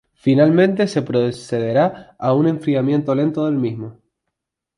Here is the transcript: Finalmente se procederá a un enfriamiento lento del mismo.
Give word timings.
Finalmente 0.15 0.87
se 0.87 1.03
procederá 1.03 2.15
a 2.17 2.33
un 2.33 2.47
enfriamiento 2.47 3.13
lento 3.13 3.45
del 3.45 3.53
mismo. 3.53 3.99